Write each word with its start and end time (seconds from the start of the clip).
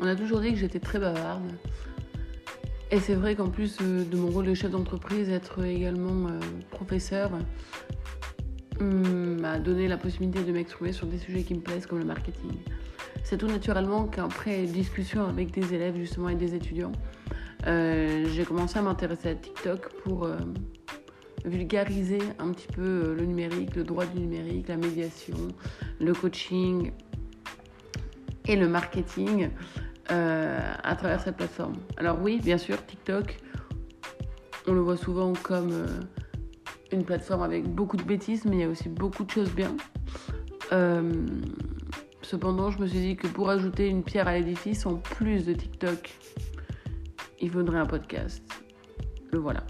On 0.00 0.06
a 0.06 0.14
toujours 0.14 0.40
dit 0.40 0.50
que 0.52 0.58
j'étais 0.58 0.80
très 0.80 0.98
bavarde. 0.98 1.42
Et 2.90 3.00
c'est 3.00 3.14
vrai 3.14 3.34
qu'en 3.34 3.48
plus 3.48 3.78
euh, 3.80 4.04
de 4.04 4.16
mon 4.16 4.28
rôle 4.28 4.46
de 4.46 4.54
chef 4.54 4.70
d'entreprise, 4.70 5.28
être 5.28 5.64
également 5.64 6.28
euh, 6.28 6.38
professeur 6.70 7.32
hum, 8.78 9.40
m'a 9.40 9.58
donné 9.58 9.88
la 9.88 9.96
possibilité 9.96 10.44
de 10.44 10.52
m'exprimer 10.52 10.92
sur 10.92 11.06
des 11.06 11.18
sujets 11.18 11.42
qui 11.42 11.54
me 11.54 11.60
plaisent 11.60 11.86
comme 11.86 11.98
le 11.98 12.04
marketing. 12.04 12.52
C'est 13.24 13.38
tout 13.38 13.48
naturellement 13.48 14.04
qu'après 14.04 14.62
discussion 14.66 15.26
avec 15.26 15.50
des 15.50 15.74
élèves 15.74 15.96
justement 15.96 16.28
et 16.28 16.36
des 16.36 16.54
étudiants, 16.54 16.92
euh, 17.66 18.26
j'ai 18.32 18.44
commencé 18.44 18.78
à 18.78 18.82
m'intéresser 18.82 19.30
à 19.30 19.34
TikTok 19.34 19.88
pour 20.04 20.28
vulgariser 21.44 22.20
un 22.38 22.52
petit 22.52 22.68
peu 22.68 23.14
le 23.14 23.24
numérique, 23.24 23.74
le 23.74 23.82
droit 23.82 24.06
du 24.06 24.20
numérique, 24.20 24.68
la 24.68 24.76
médiation, 24.76 25.36
le 26.00 26.12
coaching 26.12 26.92
et 28.46 28.54
le 28.54 28.68
marketing 28.68 29.50
euh, 30.10 30.72
à 30.82 30.96
travers 30.96 31.20
cette 31.20 31.36
plateforme. 31.36 31.74
Alors 31.96 32.18
oui, 32.20 32.40
bien 32.42 32.58
sûr, 32.58 32.84
TikTok, 32.84 33.38
on 34.66 34.72
le 34.72 34.80
voit 34.80 34.96
souvent 34.96 35.32
comme 35.32 35.70
euh, 35.72 35.86
une 36.92 37.04
plateforme 37.04 37.42
avec 37.42 37.68
beaucoup 37.68 37.96
de 37.96 38.02
bêtises, 38.02 38.44
mais 38.44 38.56
il 38.56 38.60
y 38.60 38.64
a 38.64 38.68
aussi 38.68 38.88
beaucoup 38.88 39.24
de 39.24 39.30
choses 39.30 39.50
bien. 39.50 39.76
Euh, 40.72 41.26
cependant, 42.22 42.70
je 42.70 42.80
me 42.80 42.86
suis 42.86 42.98
dit 42.98 43.16
que 43.16 43.26
pour 43.26 43.50
ajouter 43.50 43.88
une 43.88 44.02
pierre 44.02 44.28
à 44.28 44.38
l'édifice, 44.38 44.86
en 44.86 44.96
plus 44.96 45.46
de 45.46 45.52
TikTok, 45.52 46.12
il 47.40 47.50
faudrait 47.50 47.78
un 47.78 47.86
podcast. 47.86 48.42
Le 49.32 49.38
voilà. 49.38 49.64